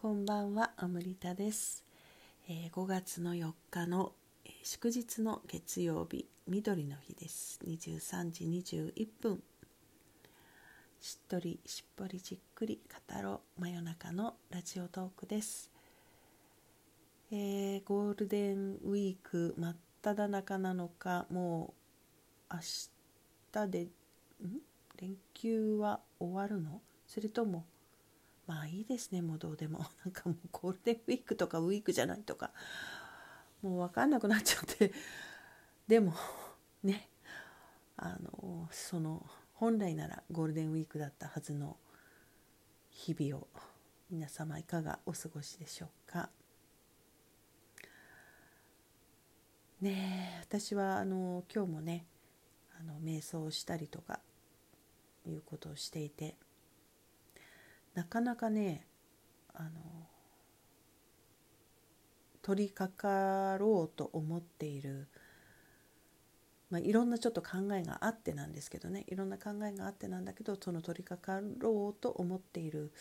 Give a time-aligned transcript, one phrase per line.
[0.00, 1.84] こんばんは、アムリタです。
[2.48, 4.12] え5月の4日の、
[4.44, 7.58] え祝日の月曜日、緑の日です。
[7.66, 9.42] 23時21分。
[11.00, 12.80] しっとり、しっぽりじっくり
[13.10, 15.68] 語ろう、真夜中のラジオトークです。
[17.32, 21.74] えーゴールデンウィーク真っ只中なのか、も
[22.52, 22.60] う明
[23.50, 23.88] 日で、ん？
[25.00, 26.80] 連休は終わるの？
[27.08, 27.64] それとも、
[28.48, 29.84] まあいいですねもうどうでも。
[30.04, 32.50] なんかもうゴールデンウィークとかウィークじゃないとか。
[33.60, 34.92] もう分かんなくなっちゃって。
[35.86, 36.14] でも
[36.82, 37.08] ね。
[38.00, 41.76] あのその本来ならゴールデンウィークだったはずの
[42.90, 43.48] 日々を
[44.08, 46.30] 皆様いかがお過ごしでしょうか。
[49.80, 52.06] ねえ私はあの今日もね
[52.80, 54.20] あの瞑想をしたりとか
[55.26, 56.36] いうことをしていて。
[57.94, 58.86] なかなかね
[59.54, 59.70] あの
[62.42, 65.08] 取り掛かろうと思っている、
[66.70, 72.92] まあ、いろんなちょっと考えがあってなんですけどねいろんな考えがあってなんだけどその取り掛かろうと思っている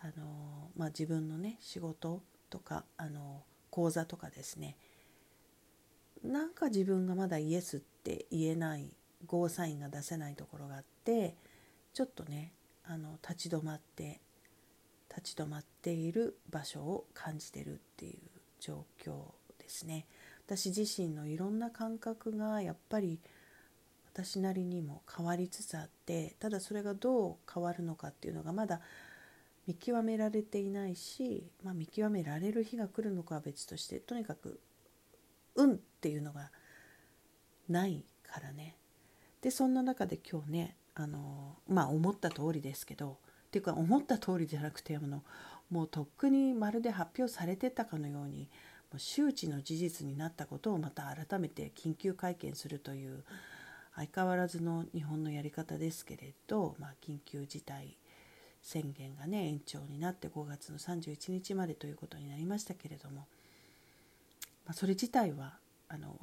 [0.00, 4.76] あの、まあ、自分のね仕事とかあの講座とかですね。
[6.22, 8.94] なんか自分がまだイエスって言えない
[9.26, 11.36] ゴーサインが出せないところがあって
[11.92, 12.52] ちょっとね
[12.84, 14.20] あの立ち止まって
[15.08, 18.20] 立ち止まっている場所を感じてるっていう
[18.60, 19.12] 状況
[19.58, 20.06] ですね。
[20.46, 23.20] 私自身のいろんな感覚がやっぱり
[24.12, 28.80] 私なりにも変わりつつあってただそれがどう変わるのかっていうのがまだ
[29.66, 34.60] 見極められていないし、まあ、見極められる日が来るのかは別としてとにかく
[35.54, 36.50] 運っていうのが
[37.68, 38.76] ないからね。
[39.40, 45.22] でそんな中で今日ねあのまあ思った通りですけどっていうか思った通りじゃなくてあの
[45.70, 48.48] もうとっくにまるで発表されてたかのように
[48.90, 53.24] もう周知の事実になったことをまた改めて緊急会見するという
[53.96, 57.96] 相変わらずの日本のやり方ですけれど、まあ、緊急事態
[58.62, 63.26] 宣言がね延長になって5月の31日までということになりましたけれども、
[64.66, 65.54] まあ、それ自体は
[65.88, 66.16] あの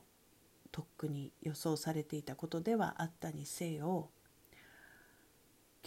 [0.71, 4.09] とっくに予想されていたことではあったにせよ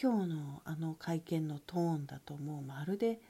[0.01, 3.21] 今日のあの会見のトーンだともうまるで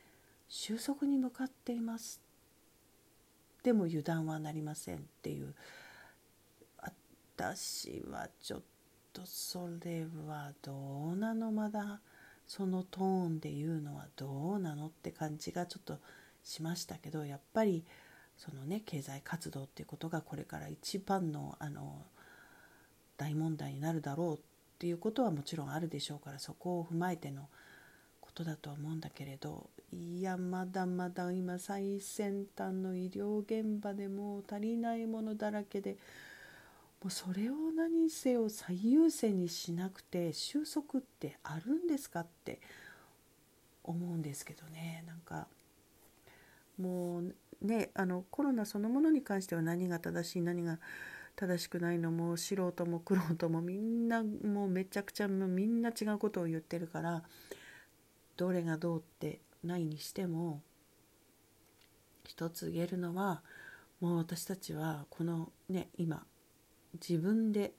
[0.49, 2.21] 収束に向かっています。
[3.63, 5.55] でも油断はなりませんっていう。
[7.37, 8.61] 私はちょっ
[9.13, 12.01] とそれはどうなのまだ？
[12.47, 15.99] そのトーンで言うのはどうなのって感じがちょっと
[16.45, 17.85] しましたけどやっぱり
[18.37, 22.03] そのね経済活動っていうことがこれから一番のあの
[23.17, 24.41] 大問題になるだろう
[24.83, 27.43] っていうことはもちろんあるでしょうからそこを踏まえての
[28.21, 35.93] ことだと思うんだけれどいやまだまだ今最先端の医療現場でもう足りないものだらけで
[37.01, 42.59] もうそれを何せよ最優先にしなくて収束ってあるんですかって
[43.85, 45.05] 思うんですけどね。
[45.07, 45.47] なんか
[46.77, 57.23] もうねあのコロナそのものに関しては何が正しい何が正しい正しくないのも素人も玄人もみんなもうめちゃくちゃみんな違うことを言ってるから
[58.37, 60.63] どれがどうってないにしても
[62.25, 63.43] 一つ言えるのは
[64.01, 66.25] もう私たちはこのね今
[66.95, 67.73] 自分で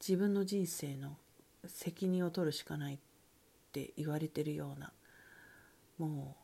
[0.00, 1.16] 自分の人生の
[1.66, 2.98] 責任を取るしかないっ
[3.72, 4.92] て言われてるような
[5.98, 6.36] も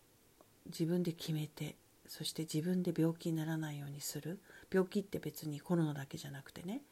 [0.67, 1.77] う自分で決めて
[2.09, 4.41] そして自分で病気にならないようにする。
[4.73, 6.83] 病気って別にコロナだけじゃなくてね。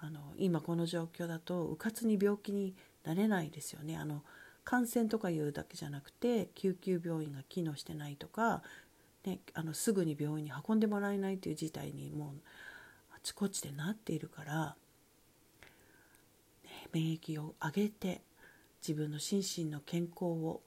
[0.00, 3.96] あの今この状況だとうかつに病気になれないですよね。
[3.96, 4.22] あの
[4.64, 8.62] 感染とかいうだけじゃなくて救急病院が機能してないとか、
[9.24, 12.28] ね、あのすぐに病院に運んでもらえないという事態にもう
[13.14, 14.76] あちこちでなっているから、
[16.64, 18.22] ね、免疫を上げて
[18.86, 20.62] 自分の心身の健康を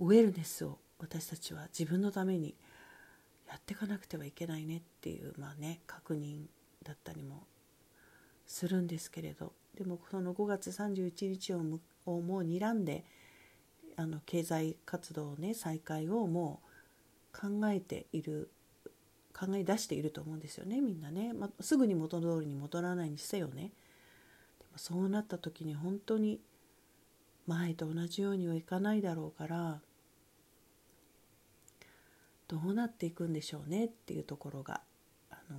[0.00, 2.54] ウェルネスを私たちは自分のために
[3.48, 6.46] やっていかなくてはいけないねっていうまあね確認
[6.84, 7.46] だったりも
[8.46, 9.52] するんですけれど。
[9.78, 13.04] でもその5月31日をむをもう睨んで
[13.96, 16.60] あの経済活動ね再開をも
[17.32, 18.50] う考えている
[19.32, 23.70] 考え出していると思うんですよねみんなね、まあ、すぐに元通りに戻らないにせよね。
[24.58, 26.40] でもそうなった時に本当に
[27.46, 29.80] 前と同じようにはいかないだろうから
[32.48, 34.80] どうなっていくんでしょうねっていうところが
[35.30, 35.56] あの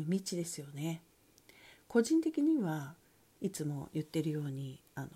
[0.00, 1.02] 未知ですよね。
[1.88, 2.94] 個人的には
[3.40, 5.08] いつも言ってるようにあの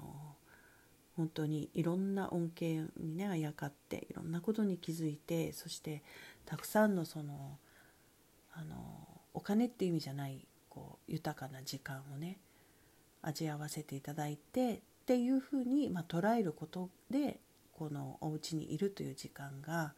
[1.16, 6.02] 本当にいろんな恩恵にねあやかっていろんなことに気づいてそして
[6.44, 7.56] たくさんのその
[8.52, 8.76] あの
[9.32, 12.38] お金っていう意味じゃないこう豊かな時間をね
[13.22, 17.38] 味わわせていただいてっていうふうに、まあ、捉えることで
[17.72, 19.94] このお家にいるという時間が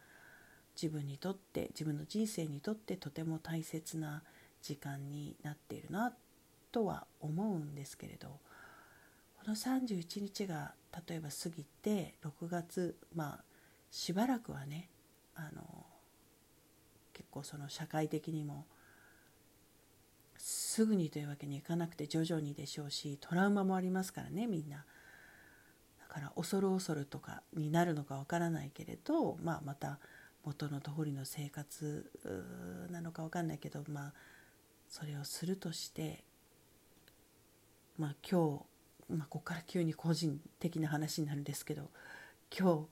[0.80, 4.22] 自分にとって自分の人生にとってとても大切な
[4.62, 6.12] 時間になっているな
[6.70, 8.38] とは思うんですけれどこ
[9.48, 10.74] の31日が
[11.08, 13.44] 例えば過ぎて6月まあ
[13.90, 14.88] しばらくはね
[15.34, 15.62] あの
[17.12, 18.64] 結構その社会的にも
[20.36, 24.84] すぐにというわけにいかなくて徐々にでしょうしトラウマもありますからねみんな。
[26.08, 29.98] だから恐る恐るとかになるのかわからないけれど、まあ、また
[30.44, 32.10] 元の通りの生活
[32.90, 34.12] なのかわかんないけど、まあ、
[34.88, 36.24] それをするとして、
[37.98, 38.64] まあ、今
[39.10, 41.90] 日、まあ、ここから急に個人的な話になるんですけど
[42.56, 42.86] 今日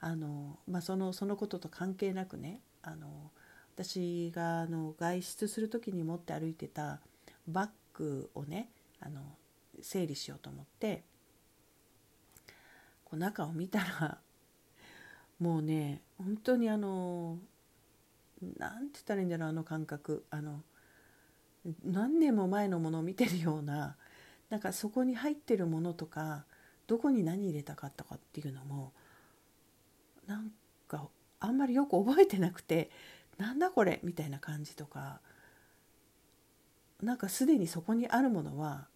[0.00, 3.30] あの、まあ、そのそのことと関係なくねあの
[3.74, 7.00] 私があの外出する時に持って歩いてた
[7.48, 8.68] バッグをね
[9.00, 9.20] あの
[9.80, 11.02] 整理しようと思って
[13.04, 14.18] こう中を見たら
[15.40, 17.38] もうね本当にあの
[18.58, 20.24] 何て言ったらいいんだろうあの感覚。
[20.30, 20.62] あの
[21.84, 23.96] 何年も前のものを見てるような
[24.48, 26.46] なんかそこに入ってるものとか
[26.86, 28.92] どこに何入れたかとかっていうのも
[30.26, 30.50] なん
[30.88, 31.08] か
[31.38, 32.90] あんまりよく覚えてなくて
[33.36, 34.00] なんだこれ？
[34.02, 35.20] みたいな感じとか
[37.02, 38.88] なんかすでにそこにあるものは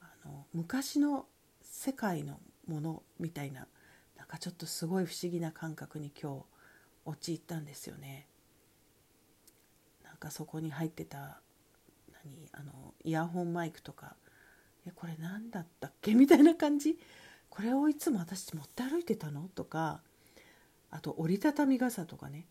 [0.00, 1.26] あの昔の
[1.62, 3.66] 世界のものみたいな
[4.32, 6.44] なんかちょっとすごい不思議な感覚に今日
[7.04, 8.26] 陥ったんですよね。
[10.02, 11.42] なんかそこに入ってた
[12.24, 14.16] 何あのイヤホンマイクとか
[14.88, 16.98] 「えこれ何だったっけ?」 みたいな感じ
[17.50, 19.50] これをいつも私持って歩いてたの？
[19.54, 20.00] とか
[20.90, 22.46] あと折りたたみ傘とかね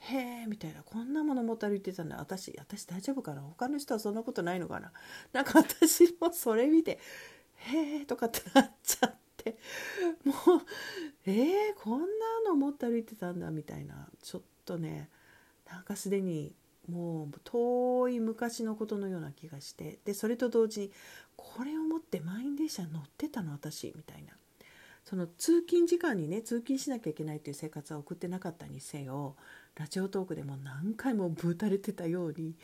[0.00, 2.18] へえみたいなこんなもの持って歩いてたんだ。
[2.18, 4.92] 私私大丈夫かな他の人はそんなことないのかな？
[5.32, 7.00] なんか私もそれ見て
[7.56, 9.29] へえとかってなっちゃって。
[9.40, 9.58] って
[10.24, 10.36] もう
[11.26, 11.44] えー、
[11.82, 12.06] こんな
[12.46, 14.08] の持って歩いてたんだみたいな。
[14.22, 15.08] ちょっとね
[15.68, 16.54] なんかすでに
[16.88, 19.98] もう遠い昔のことのような気がして。
[20.04, 20.92] でそれと同時に
[21.36, 24.32] これを持って満員電車に乗ってたの私みたいな。
[25.10, 29.34] その通勤時間にね通勤しなきゃいけないという生活は送ってなかったにせよ
[29.74, 32.54] ラジオトークでも何回もぶたれてたように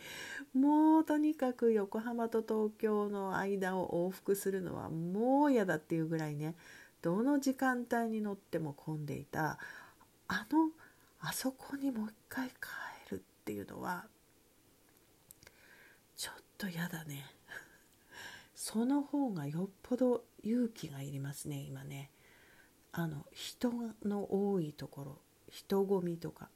[0.55, 6.55] もうとにかく横浜と東京の間を往復するのはもう嫌だっていうぐらいね
[7.03, 9.59] どの時間帯に乗っても混んでいた
[10.29, 10.71] あの
[11.19, 12.55] あそこにもう一回帰
[13.11, 14.05] るっていうのは
[16.17, 17.25] ちょっと嫌だね。
[18.55, 22.11] その方がよっぽど勇気がいりますね今ね。
[22.99, 23.71] あの人
[24.05, 25.19] の多いところ
[25.51, 26.49] 人混みとか。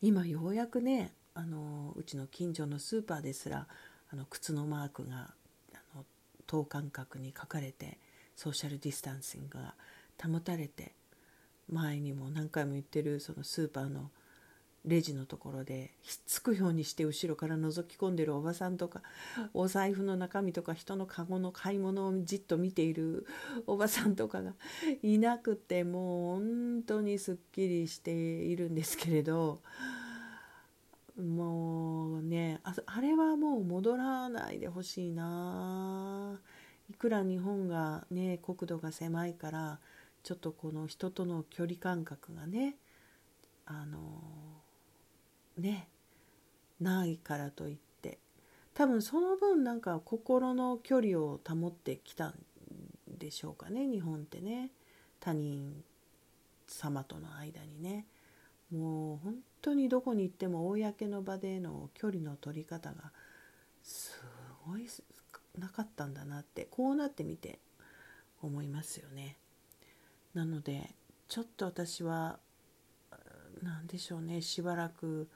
[0.00, 3.68] 今ようやくねあのうちの近所のスーパーですら
[4.10, 5.32] あの靴のマークが
[5.74, 6.04] あの
[6.46, 7.98] 等間隔に書かれて
[8.34, 9.74] ソーシャルディスタンシングが
[10.20, 10.94] 保たれて
[11.70, 14.10] 前にも何回も言ってるそのスーパーの
[14.84, 19.02] レジのところでひっつくようにして後ろから覗き込んでるおばさんとか
[19.54, 23.26] お財布の中身とか人のカゴの買い物をじっと見ている
[23.66, 24.54] おばさんとかが
[25.02, 29.62] いなくてもう本当にすっきりしているんですけれど
[31.16, 36.40] もうねああれはもう戻らないでほしいな。
[36.90, 39.78] いくら日本がね国土が狭いから
[40.22, 42.76] ちょっとこの人との距離感覚がね
[43.64, 44.51] あの
[45.58, 45.88] ね
[46.80, 48.18] ないからといって
[48.74, 52.34] 多分その分なんか心の距離を保ってきたん
[53.18, 54.70] でしょうかね日本ってね
[55.20, 55.82] 他人
[56.66, 58.06] 様との間にね
[58.72, 63.12] もう本当にどこに行っても公の場での距離の取り方が
[63.82, 64.20] す
[64.66, 64.88] ごい
[65.58, 67.58] なかったんだなってこうなってみて
[68.42, 69.36] 思いますよね。
[70.34, 70.94] なので
[71.28, 72.38] ちょっと私は
[73.62, 75.28] 何でしょうねしばらく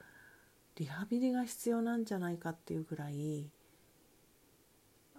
[0.76, 3.48] リハビリが必要なんじゃないかっていうぐらい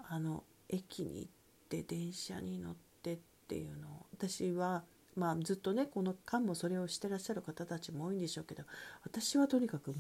[0.10, 1.32] あの駅に行っ
[1.70, 4.84] て電車に乗ってっていうのを私は
[5.16, 8.64] まあずっとねこの間もそれをしてらっしゃる方たちも多いんでしょうけど
[9.04, 9.94] 私はとにかく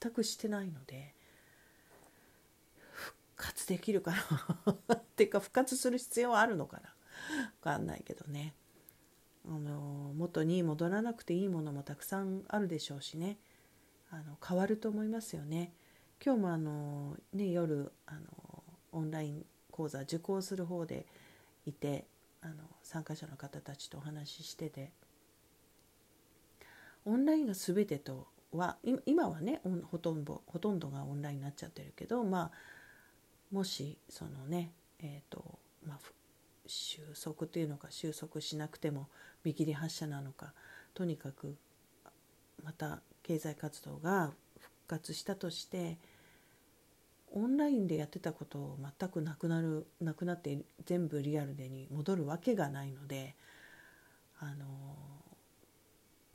[0.00, 1.14] 全くしてないので
[2.92, 4.12] 復活できるか
[4.66, 6.94] な っていうか復活する必要はあるのかな
[7.60, 8.54] 分かんないけどね。
[9.46, 13.36] あの元に戻らなくていいものもたくさんあるでしょうしね。
[14.14, 15.72] あの変わると思いますよね。
[16.24, 18.20] 今日もあの、ね、夜あの
[18.92, 21.04] オンライン講座受講する方で
[21.66, 22.06] いて
[22.40, 22.54] あの
[22.84, 24.92] 参加者の方たちとお話ししてて
[27.04, 32.50] オンラインが全てとは今はねほとんどほとんどがオンラインになっちゃってるけどまあ
[33.50, 35.98] もしそのねえっ、ー、とまあ
[36.66, 39.08] 収束というのか収束しなくても
[39.42, 40.52] 見切り発車なのか
[40.94, 41.56] とにかく
[42.62, 45.98] また経済活動が復活したとして
[47.32, 53.34] オンラインでやってたことを全くなくなるなくなって全部リアルでに戻るわけがないので
[54.38, 54.66] あの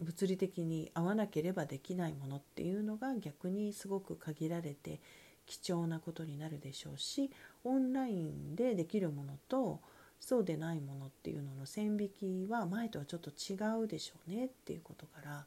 [0.01, 5.00] 物理的に合わなければできないものっていうのが逆にすごく限られて
[5.46, 7.31] 貴重なことになるでしょうし
[7.63, 9.79] オンラインでできるものと
[10.19, 15.46] そうでないものっていうのの線引きは前とはちょっと違うでしょうねっていうことから、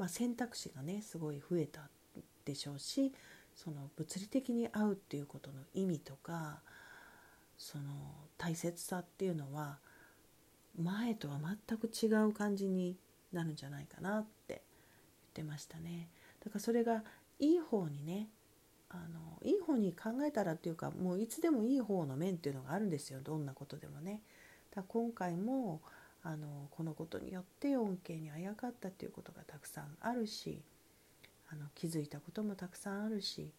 [0.00, 1.90] まあ、選択肢がねすごい増えた
[2.46, 3.12] でしょうし
[3.54, 6.60] その物理的に会うっていうことの意味とか
[7.58, 7.84] その
[8.38, 9.76] 大切さっていうのは
[10.80, 12.96] 前とは全く違う感じに
[13.30, 14.62] なるんじゃないかなって言っ
[15.34, 16.08] てましたね。
[16.42, 17.04] だからそれが
[17.38, 18.30] いい方にね
[18.88, 24.22] あのいい方に考えたらっていうかもういつでもいい方の面っていうのがあるんですよどんなことでもね。
[24.74, 25.82] だ今回も
[26.22, 30.60] あのこのことによって恩恵にあやかったっていうことがたくさんあるし
[31.50, 33.50] あの気づいたこともたくさんあるし、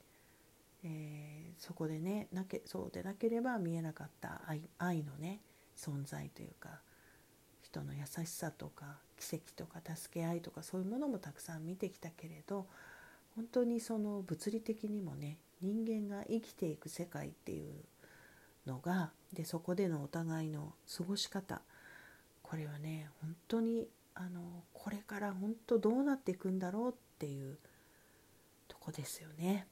[0.84, 5.39] えー、そこでねなけそうでなければ見えなかった愛愛のね
[5.75, 6.70] 存在というか
[7.63, 12.68] 人の優しさとか奇跡とか助け合いとかそういうものもたくさん見てきたけれど
[13.36, 17.72] 本当にその物理的にもね人間が生きていく世界っていう
[18.65, 21.62] のがでそこでのお互いの過ごし方
[22.51, 24.41] これはね本当にあの
[24.74, 27.58] これから本当どうなっていくんだろうっていう
[28.67, 29.67] とこですよね。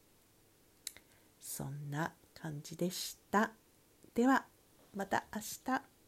[1.42, 3.52] そんな感じでした。
[4.16, 4.46] では
[4.96, 5.99] また明日。